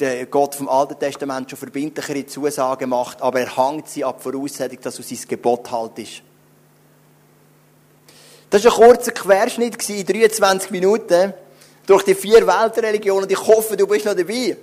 [0.01, 4.79] der Gott vom Alten Testament schon verbindlichere Zusagen macht, aber er hängt sie ab Voraussetzung,
[4.81, 6.23] dass du sein Gebot haltest.
[8.49, 11.35] Das war ein kurzer Querschnitt in 23 Minuten
[11.85, 13.29] durch die vier Weltreligionen.
[13.29, 14.57] Ich hoffe, du bist noch dabei.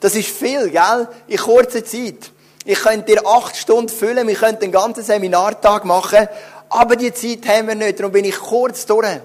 [0.00, 1.08] Das ist viel, gell?
[1.26, 2.30] In kurzer Zeit.
[2.64, 6.28] Ich könnte dir acht Stunden füllen, wir könnten einen ganzen Seminartag machen,
[6.68, 9.20] aber die Zeit haben wir nicht, darum bin ich kurz durch.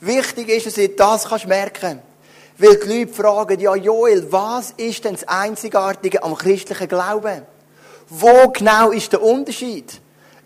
[0.00, 2.00] Wichtig ist, dass du das kannst merken
[2.58, 7.42] Weil die Leute fragen, ja Joel, was ist denn das Einzigartige am christlichen Glauben?
[8.08, 10.00] Wo genau ist der Unterschied?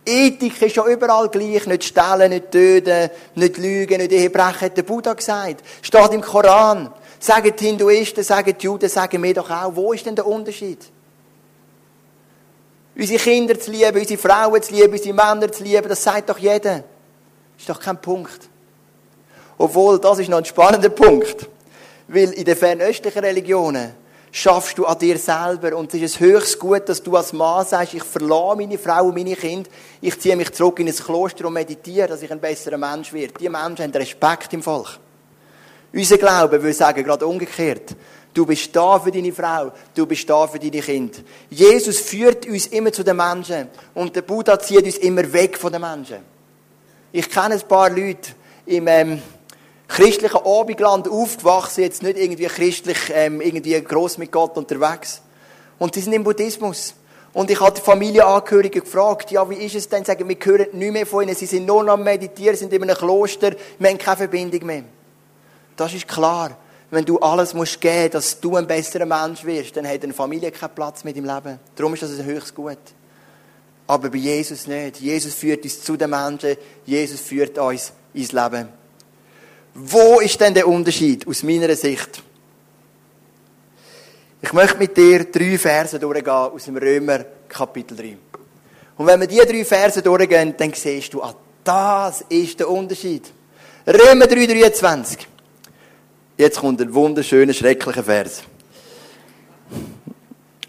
[0.07, 1.67] Ethik ist ja überall gleich.
[1.67, 5.63] Nicht stellen, nicht töten, nicht lügen, nicht Ehebrechen, hat der Buddha gesagt.
[5.83, 6.93] Steht im Koran.
[7.23, 9.77] Sagen die Hinduisten, sagen die Juden, sagen wir doch auch.
[9.77, 10.79] Wo ist denn der Unterschied?
[12.97, 16.39] Unsere Kinder zu lieben, unsere Frauen zu lieben, unsere Männer zu lieben, das sagt doch
[16.39, 16.83] jeder.
[17.59, 18.49] Ist doch kein Punkt.
[19.59, 21.47] Obwohl, das ist noch ein spannender Punkt.
[22.09, 23.93] Weil in den fernöstlichen Religionen
[24.33, 25.77] schaffst du an dir selber.
[25.77, 29.05] Und es ist es höchst gut, dass du als Mann sagst, ich verlasse meine Frau
[29.05, 29.69] und meine Kinder,
[30.01, 33.35] ich ziehe mich zurück in ein Kloster und meditiere, dass ich ein besserer Mensch werde.
[33.39, 34.99] Die Menschen haben Respekt im Volk.
[35.93, 37.97] Unser Glaube will sagen, gerade umgekehrt.
[38.33, 41.19] Du bist da für deine Frau, du bist da für deine Kinder.
[41.49, 45.73] Jesus führt uns immer zu den Menschen und der Buddha zieht uns immer weg von
[45.73, 46.19] den Menschen.
[47.11, 48.31] Ich kenne ein paar Leute
[48.67, 49.21] im ähm,
[49.89, 55.23] christlichen Abendland aufgewachsen, jetzt nicht irgendwie christlich, ähm, irgendwie gross mit Gott unterwegs.
[55.79, 56.95] Und die sind im Buddhismus.
[57.33, 60.05] Und ich habe die Familienangehörigen gefragt, ja, wie ist es denn?
[60.05, 62.83] Sagen, wir hören nicht mehr von ihnen, sie sind nur noch am Meditieren, sind in
[62.83, 64.85] einem Kloster, wir haben keine Verbindung mehr.
[65.81, 66.59] Das ist klar.
[66.91, 70.51] Wenn du alles musst geben, dass du ein besserer Mensch wirst, dann hat eine Familie
[70.51, 71.59] keinen Platz mit im Leben.
[71.75, 72.77] Darum ist das ein höchst gut.
[73.87, 75.01] Aber bei Jesus nicht.
[75.01, 76.59] Jesus führt uns zu den Menschen.
[76.85, 78.69] Jesus führt uns ins Leben.
[79.73, 82.23] Wo ist denn der Unterschied aus meiner Sicht?
[84.43, 88.19] Ich möchte mit dir drei Verse durchgehen aus dem Römer Kapitel 3.
[88.99, 93.33] Und wenn wir diese drei Verse durchgehen, dann siehst du, ah, das ist der Unterschied.
[93.87, 95.31] Römer 3, 23.
[96.41, 98.45] Jetzt kommt ein wunderschöner, schrecklicher Vers.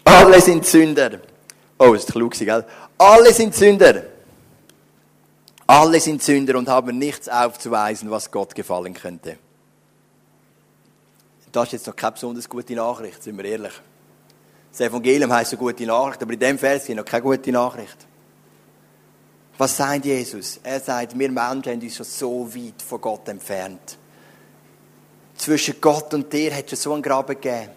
[0.04, 1.22] Alle sind Sünder.
[1.78, 2.66] Oh, ist klug, gell?
[2.98, 4.02] Alle sind Sünder.
[5.66, 9.38] Alle sind Sünder und haben nichts aufzuweisen, was Gott gefallen könnte.
[11.52, 13.72] Das ist jetzt noch keine besonders gute Nachricht, sind wir ehrlich.
[14.72, 17.96] Das Evangelium heisst eine gute Nachricht, aber in dem Vers ist noch keine gute Nachricht.
[19.56, 20.60] Was sagt Jesus?
[20.62, 23.96] Er sagt, wir Menschen haben uns schon so weit von Gott entfernt.
[25.36, 27.70] Zwischen Gott und dir hat es so einen Graben gegeben.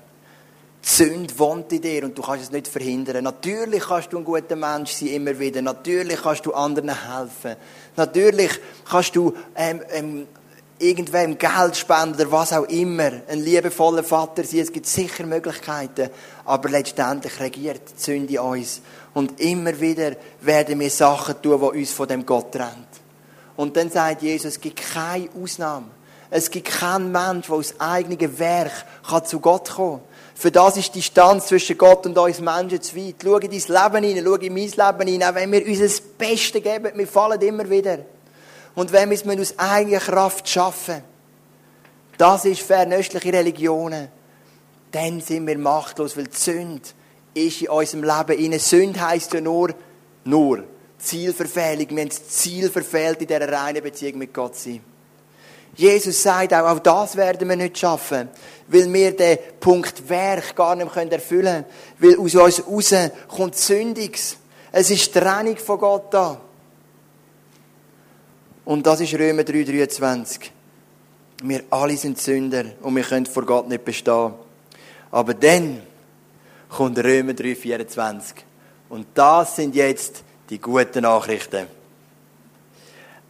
[0.84, 3.24] Die Sünde wohnt in dir und du kannst es nicht verhindern.
[3.24, 5.62] Natürlich kannst du ein guter Mensch sein, immer wieder.
[5.62, 7.56] Natürlich kannst du anderen helfen.
[7.96, 8.52] Natürlich
[8.88, 10.28] kannst du ähm, ähm,
[10.78, 13.12] irgendwem Geld spenden oder was auch immer.
[13.28, 14.60] Ein liebevoller Vater sein.
[14.60, 16.10] Es gibt sicher Möglichkeiten.
[16.44, 18.82] Aber letztendlich regiert die Sünde in uns.
[19.14, 22.90] Und immer wieder werden wir Sachen tun, die uns von dem Gott trennt.
[23.56, 25.88] Und dann sagt Jesus, es gibt keine Ausnahme.
[26.38, 28.74] Es gibt keinen Mensch, der aus eigenem Werk
[29.24, 30.08] zu Gott kommen kann.
[30.36, 33.16] Für das ist die Distanz zwischen Gott und uns Menschen zu weit.
[33.24, 35.24] Schau in dein Leben hinein, schau in mein Leben hinein.
[35.24, 38.00] Auch wenn wir uns das Beste geben, wir fallen immer wieder.
[38.76, 41.04] Und wenn wir es aus eigener Kraft schaffen,
[42.18, 44.10] das ist fernöstliche Religionen,
[44.92, 46.82] dann sind wir machtlos, weil die Sünde
[47.34, 48.60] ist in unserem Leben inne.
[48.60, 49.74] Sünde heisst ja nur,
[50.26, 50.66] nur
[50.98, 51.92] Zielverfehlung.
[51.92, 54.95] Wir haben das Ziel verfehlt, in dieser reinen Beziehung mit Gott sein.
[55.76, 58.30] Jesus sagt auch, auch das werden wir nicht schaffen,
[58.68, 61.66] weil wir den Punkt Werk gar nicht erfüllen
[62.00, 64.38] können, weil aus uns raus kommt Sündiges.
[64.72, 66.40] Es ist Trennung von Gott da.
[68.66, 70.50] Und das ist Römer 3,23.
[71.44, 74.34] Wir alle sind Sünder und wir können vor Gott nicht bestehen.
[75.12, 75.82] Aber dann
[76.70, 78.24] kommt Römer 3,24.
[78.90, 81.68] Und das sind jetzt die guten Nachrichten.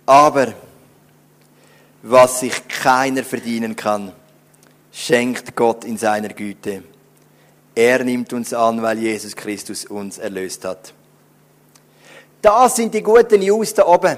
[0.06, 0.54] Aber
[2.08, 4.12] was sich keiner verdienen kann,
[4.92, 6.84] schenkt Gott in seiner Güte.
[7.74, 10.94] Er nimmt uns an, weil Jesus Christus uns erlöst hat.
[12.44, 14.18] Das sind die guten News da oben.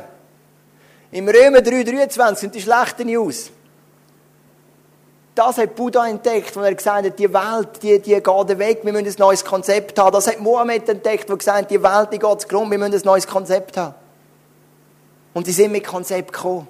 [1.11, 3.51] Im Römer 3,23 sind die schlechten News.
[5.33, 8.91] Das hat Buddha entdeckt, wo er gesagt hat, die Welt, die, die geht weg, wir
[8.91, 10.11] müssen ein neues Konzept haben.
[10.11, 12.95] Das hat Mohammed entdeckt, wo er gesagt hat, die Welt, die geht zugrunde, wir müssen
[12.95, 13.95] ein neues Konzept haben.
[15.33, 16.67] Und die sind mit Konzept gekommen.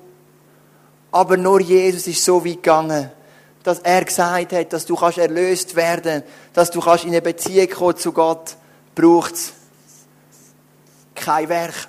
[1.11, 3.11] Aber nur Jesus ist so weit gegangen,
[3.63, 7.69] dass er gesagt hat, dass du kannst erlöst werden, dass du kannst in eine Beziehung
[7.69, 8.55] kommen zu Gott,
[8.95, 9.53] braucht es
[11.15, 11.87] kein Werk.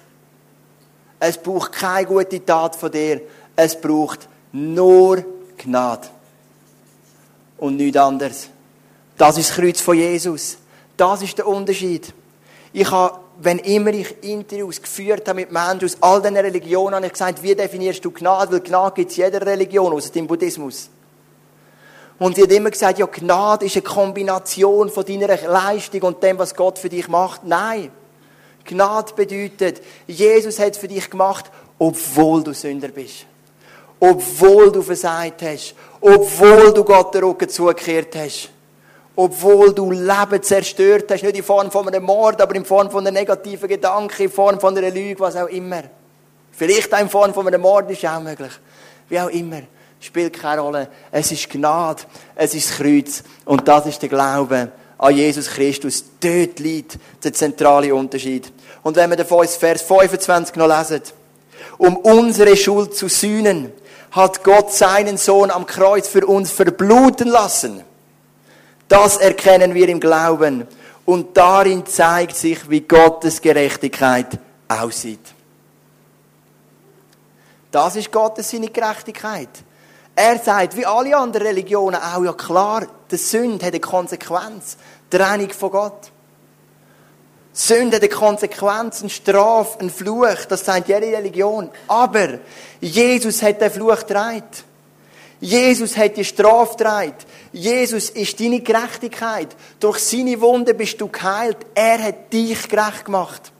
[1.21, 3.21] Es braucht keine gute Tat von dir.
[3.55, 5.25] Es braucht nur
[5.57, 6.09] Gnade.
[7.59, 8.49] Und nichts anderes.
[9.17, 10.59] Das ist das Kreuz von Jesus.
[10.97, 12.13] Das ist der Unterschied.
[12.73, 17.07] Ich habe wenn immer ich Interviews geführt habe mit Menschen aus all diesen Religionen, habe
[17.07, 18.53] ich gesagt, wie definierst du Gnade?
[18.53, 20.91] Weil Gnade gibt es jeder Religion, außer dem Buddhismus.
[22.19, 26.37] Und sie hat immer gesagt, ja, Gnade ist eine Kombination von deiner Leistung und dem,
[26.39, 27.45] was Gott für dich macht.
[27.45, 27.93] Nein.
[28.65, 31.45] Gnade bedeutet, Jesus hat es für dich gemacht,
[31.79, 33.25] obwohl du Sünder bist.
[34.01, 35.75] Obwohl du versagt hast.
[36.01, 38.51] Obwohl du Gott den Rücken zugekehrt hast
[39.21, 43.05] obwohl du Leben zerstört hast, nicht in Form von einem Mord, aber in Form von
[43.05, 45.83] einem negativen Gedanken, in Form von einer Lüge, was auch immer.
[46.53, 48.53] Vielleicht auch in Form von einem Mord ist auch möglich.
[49.09, 49.63] Wie auch immer.
[49.99, 50.87] Spielt keine Rolle.
[51.11, 52.03] Es ist Gnade.
[52.37, 53.25] Es ist das Kreuz.
[53.45, 56.05] Und das ist der Glaube an Jesus Christus.
[56.21, 58.53] Dort liegt der zentrale Unterschied.
[58.85, 61.03] Und wenn wir den Vers 25 noch lesen.
[61.77, 63.73] Um unsere Schuld zu sühnen,
[64.13, 67.83] hat Gott seinen Sohn am Kreuz für uns verbluten lassen.
[68.89, 70.67] Das erkennen wir im Glauben.
[71.05, 75.21] Und darin zeigt sich, wie Gottes Gerechtigkeit aussieht.
[77.71, 79.49] Das ist Gottes seine Gerechtigkeit.
[80.15, 84.77] Er sagt, wie alle anderen Religionen auch, ja klar, die Sünde hat eine Konsequenz.
[85.11, 86.11] Trennung von Gott.
[87.53, 90.45] Sünde hat eine Konsequenz, eine Strafe, ein Fluch.
[90.49, 91.71] Das sagt jede Religion.
[91.87, 92.39] Aber
[92.81, 94.43] Jesus hat den Fluch getragen.
[95.41, 97.15] Jesus hat die Strafe getragen.
[97.53, 99.49] Jesus ist deine Gerechtigkeit.
[99.79, 101.59] Durch seine Wunde bist du geheilt.
[101.75, 103.53] Er hat dich gerecht gemacht.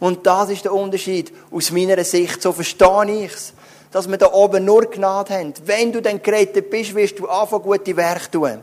[0.00, 2.40] Und das ist der Unterschied aus meiner Sicht.
[2.40, 3.52] So verstehe ich es.
[3.90, 5.54] Dass wir da oben nur Gnade haben.
[5.64, 8.62] Wenn du dann gerettet bist, wirst du anfangen, gute Werke tun.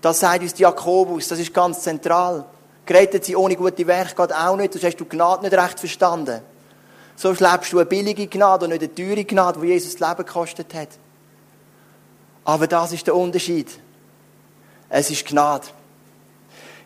[0.00, 1.28] Das sagt uns Jakobus.
[1.28, 2.44] Das ist ganz zentral.
[2.86, 4.72] Gerettet sie ohne gute Werke geht auch nicht.
[4.72, 6.40] Sonst hast du Gnade nicht recht verstanden.
[7.14, 10.24] Sonst lebst du eine billige Gnade und nicht eine teure Gnade, die Jesus das Leben
[10.24, 10.88] gekostet hat.
[12.44, 13.68] Aber das ist der Unterschied.
[14.88, 15.66] Es ist Gnade.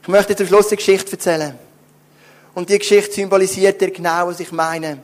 [0.02, 1.58] Ich möchte zum Schluss eine Geschichte erzählen.
[2.54, 4.98] Und die Geschichte symbolisiert dir genau, was ich meine.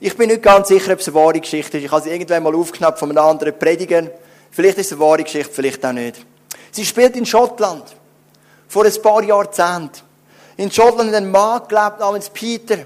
[0.00, 1.84] Ich bin nicht ganz sicher, ob es eine wahre Geschichte ist.
[1.84, 4.10] Ich habe sie irgendwann mal aufgeschnappt von einem anderen Prediger.
[4.50, 6.26] Vielleicht ist es eine wahre Geschichte, vielleicht auch nicht.
[6.72, 7.94] Sie spielt in Schottland.
[8.66, 10.00] Vor ein paar Jahrzehnten.
[10.56, 12.78] In Schottland hat ein Mann gelebt namens Peter.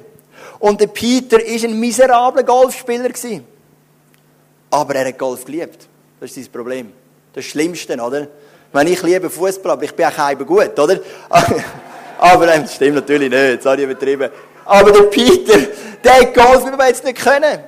[0.59, 3.11] Und der Peter war ein miserabler Golfspieler.
[4.71, 5.88] Aber er hat Golf geliebt.
[6.21, 6.93] Das ist sein Problem.
[7.33, 8.29] Das Schlimmste, oder?
[8.73, 10.99] Wenn ich liebe Fußball, aber ich bin auch eben gut, oder?
[12.19, 14.31] aber ähm, das stimmt natürlich nicht, das habe ich übertrieben.
[14.65, 15.59] Aber der Peter,
[16.03, 17.61] der hat Golf jetzt nicht können.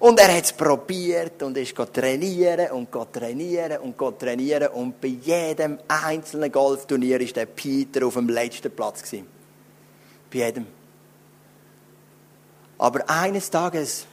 [0.00, 4.68] Und er hat es probiert und ist trainieren und trainieren und trainieren.
[4.68, 9.02] Und bei jedem einzelnen Golfturnier war der Peter auf dem letzten Platz.
[9.02, 9.26] Gewesen.
[10.30, 10.66] Bei jedem.
[12.76, 14.04] Aber eines Tages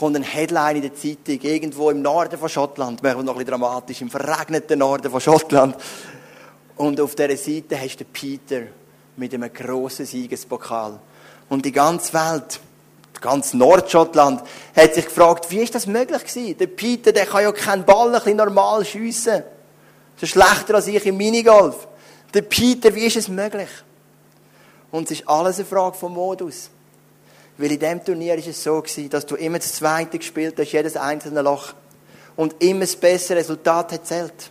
[0.00, 3.44] kommt ein Headline in der Zeitung, irgendwo im Norden von Schottland, machen wir noch ein
[3.44, 5.76] bisschen dramatisch, im verregneten Norden von Schottland.
[6.76, 8.62] Und auf dieser Seite hast du Peter
[9.16, 10.98] mit einem grossen Siegespokal.
[11.50, 12.60] Und die ganze Welt,
[13.20, 14.42] ganz Nordschottland,
[14.74, 16.56] hat sich gefragt, wie ist das möglich gewesen?
[16.56, 19.42] Der Peter, der kann ja keinen Ball ein bisschen normal schiessen.
[20.14, 21.86] Das ist schlechter als ich im Minigolf.
[22.32, 23.68] Der Peter, wie ist es möglich?
[24.90, 26.70] Und es ist alles eine Frage vom Modus.
[27.58, 30.96] Weil in diesem Turnier war es so, dass du immer das Zweite gespielt hast, jedes
[30.96, 31.74] einzelne Loch.
[32.36, 34.50] Und immer das bessere Resultat hat zählt.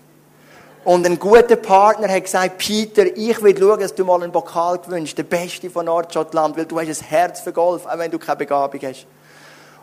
[0.85, 4.77] Und ein guter Partner hat gesagt, Peter, ich will schauen, dass du mal einen Pokal
[4.79, 8.17] gewünscht, der Beste von Nordschottland, weil du hast ein Herz für Golf, auch wenn du
[8.17, 9.05] keine Begabung hast.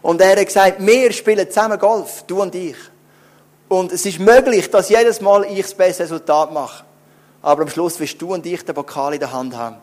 [0.02, 2.76] Und er hat gesagt, wir spielen zusammen Golf, du und ich.
[3.68, 6.84] Und es ist möglich, dass jedes Mal ich das beste Resultat mache.
[7.42, 9.76] Aber am Schluss wirst du und ich den Pokal in der Hand haben.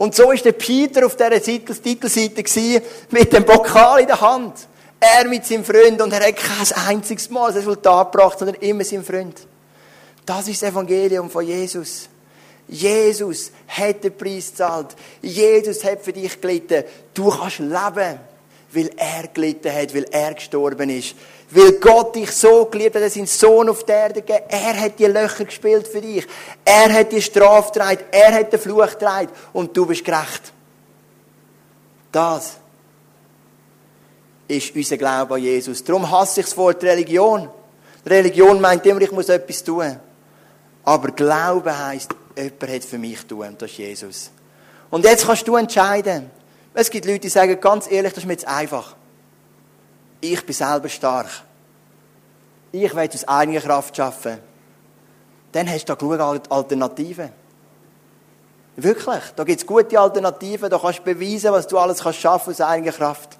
[0.00, 4.54] Und so ist der Peter auf dieser Titelseite mit dem Pokal in der Hand.
[4.98, 8.82] Er mit seinem Freund und er hat kein einziges Mal das Resultat gebracht, sondern immer
[8.82, 9.38] sein Freund.
[10.24, 12.08] Das ist das Evangelium von Jesus.
[12.66, 14.96] Jesus hat den Preis gezahlt.
[15.20, 16.84] Jesus hat für dich gelitten.
[17.12, 18.20] Du kannst leben,
[18.72, 21.14] weil er gelitten hat, weil er gestorben ist.
[21.50, 24.44] Weil Gott dich so geliebt hat, er seinen Sohn auf der Erde gegeben.
[24.48, 26.26] Er hat die Löcher gespielt für dich.
[26.64, 28.04] Er hat die Strafe getragen.
[28.12, 29.28] Er hat den Fluch getragen.
[29.52, 30.52] Und du bist gerecht.
[32.12, 32.56] Das
[34.46, 35.82] ist unser Glaube an Jesus.
[35.82, 37.48] Darum hasse ich das Wort Religion.
[38.06, 39.98] Religion meint immer, ich muss etwas tun.
[40.84, 43.48] Aber Glaube heisst, jemand hat für mich tun.
[43.48, 44.30] Und das ist Jesus.
[44.90, 46.30] Und jetzt kannst du entscheiden.
[46.74, 48.94] Es gibt Leute, die sagen, ganz ehrlich, das ist mir jetzt einfach
[50.20, 51.28] ich bin selber stark.
[52.72, 54.38] Ich will aus eigener Kraft schaffen.
[55.52, 57.30] Dann hast du da genug Alternativen.
[58.76, 62.50] Wirklich, da gibt es gute Alternativen, da kannst du beweisen, was du alles kannst schaffen
[62.50, 63.36] aus eigener Kraft.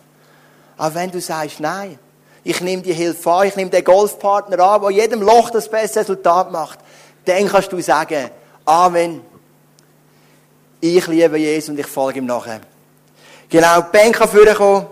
[0.76, 1.98] Aber wenn du sagst, nein,
[2.42, 6.00] ich nehme die Hilfe an, ich nehme den Golfpartner an, der jedem Loch das beste
[6.00, 6.80] Resultat macht,
[7.26, 8.30] dann kannst du sagen,
[8.64, 9.22] Amen.
[10.80, 12.60] Ich liebe Jesus und ich folge ihm nachher.
[13.50, 14.86] Genau, die Band kann vorkommen.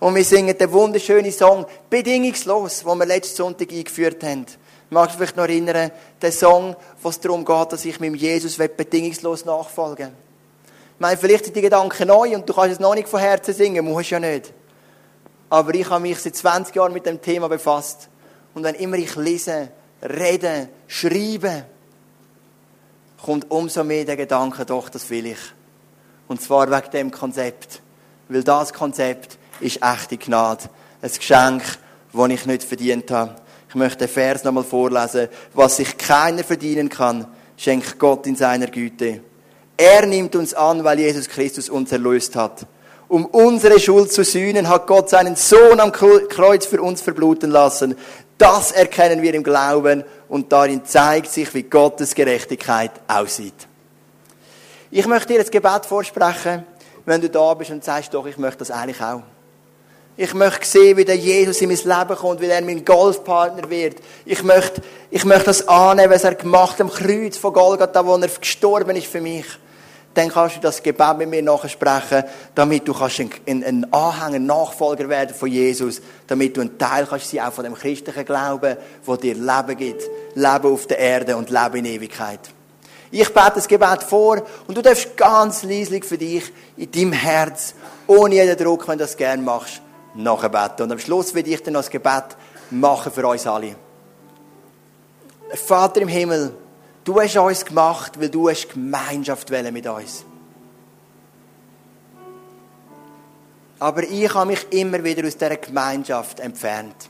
[0.00, 4.46] Und wir singen den wunderschönen Song Bedingungslos, den wir letzten Sonntag eingeführt haben.
[4.88, 8.56] Magst du vielleicht noch erinnern, den Song, wo es darum geht, dass ich meinem Jesus
[8.56, 10.14] bedingungslos nachfolgen will?
[10.94, 13.54] Ich meine, vielleicht sind die Gedanken neu und du kannst es noch nicht von Herzen
[13.54, 14.52] singen, musst ja nicht.
[15.48, 18.08] Aber ich habe mich seit 20 Jahren mit dem Thema befasst.
[18.54, 19.68] Und wenn immer ich lese,
[20.02, 21.64] rede, schreibe,
[23.24, 25.38] kommt umso mehr der Gedanke, doch, das will ich.
[26.26, 27.82] Und zwar wegen dem Konzept.
[28.30, 30.64] Weil das Konzept ist echte Gnade.
[31.02, 31.62] Ein Geschenk,
[32.12, 33.34] das ich nicht verdient habe.
[33.68, 35.28] Ich möchte den Vers nochmal vorlesen.
[35.52, 39.20] Was sich keiner verdienen kann, schenkt Gott in seiner Güte.
[39.76, 42.66] Er nimmt uns an, weil Jesus Christus uns erlöst hat.
[43.08, 47.96] Um unsere Schuld zu sühnen, hat Gott seinen Sohn am Kreuz für uns verbluten lassen.
[48.38, 53.66] Das erkennen wir im Glauben und darin zeigt sich, wie Gottes Gerechtigkeit aussieht.
[54.92, 56.64] Ich möchte dir das Gebet vorsprechen,
[57.10, 59.22] wenn du da bist und sagst, doch, ich möchte das eigentlich auch.
[60.16, 63.96] Ich möchte sehen, wie der Jesus in mein Leben kommt, wie er mein Golfpartner wird.
[64.24, 68.14] Ich möchte, ich möchte das annehmen, was er gemacht hat am Kreuz von Golgatha, wo
[68.14, 69.44] er gestorben ist für mich.
[70.14, 72.22] Dann kannst du das Gebet mit mir nachsprechen,
[72.54, 77.06] damit du kannst ein, ein Anhänger, ein Nachfolger werden von Jesus, damit du ein Teil
[77.06, 80.04] kannst sein auch von dem christlichen Glauben, wo dir Leben gibt.
[80.36, 82.38] Leben auf der Erde und Leben in Ewigkeit.
[83.10, 87.74] Ich bete das Gebet vor und du darfst ganz leislich für dich in deinem Herz,
[88.06, 89.82] ohne jeden Druck, wenn du das gerne machst,
[90.14, 90.84] nachbeten.
[90.84, 92.36] Und am Schluss will ich dann das Gebet
[92.70, 93.74] machen für uns alle.
[95.54, 96.54] Vater im Himmel,
[97.02, 100.24] du hast uns gemacht, weil du hast Gemeinschaft mit uns.
[103.80, 107.08] Aber ich habe mich immer wieder aus dieser Gemeinschaft entfernt.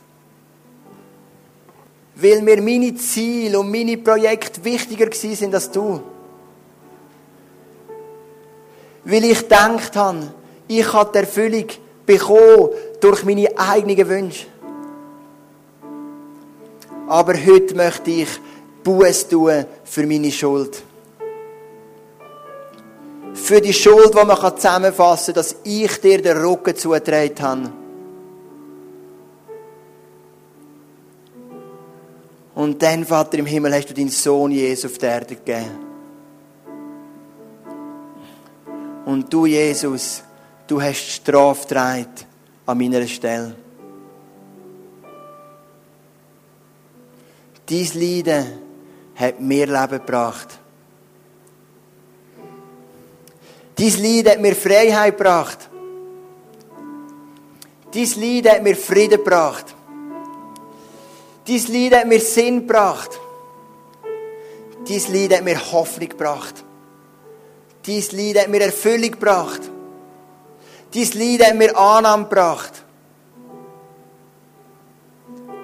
[2.16, 6.00] Weil mir meine Ziele und meine Projekte wichtiger sind als du.
[9.04, 10.32] Weil ich gedacht habe,
[10.68, 11.66] ich habe die Erfüllung
[12.04, 14.46] bekommen durch meine eigenen Wünsche.
[17.08, 18.28] Aber heute möchte ich
[18.84, 20.82] Buß tun für meine Schuld.
[23.34, 27.79] Für die Schuld, die man zusammenfassen kann, dass ich dir den Rücken zugetragen habe.
[32.60, 35.78] Und dann, Vater im Himmel, hast du deinen Sohn Jesus auf die Erde gegeben.
[39.06, 40.22] Und du, Jesus,
[40.66, 42.06] du hast die Strafe getragen
[42.66, 43.56] an meiner Stelle.
[47.64, 48.46] Dein Leiden
[49.14, 50.58] hat mir Leben gebracht.
[53.74, 55.70] Dein Leiden hat mir Freiheit gebracht.
[57.90, 59.74] Dein Leiden hat mir Frieden gebracht.
[61.46, 63.18] Dein Leiden hat mir Sinn gebracht.
[64.88, 66.64] Dein Leiden hat mir Hoffnung gebracht.
[67.86, 69.62] Dein Leiden hat mir Erfüllung gebracht.
[70.92, 72.84] Dein Leiden hat mir Annahme gebracht.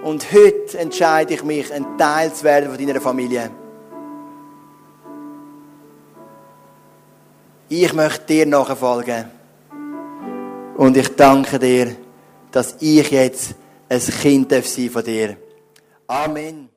[0.02, 3.50] Und heute entscheide ich mich, ein Teil zu werden von deiner Familie.
[7.68, 9.24] Ich möchte dir nachfolgen.
[10.76, 11.96] Und ich danke dir,
[12.52, 13.56] dass ich jetzt
[13.88, 15.36] ein Kind sein von dir.
[16.08, 16.68] Amen.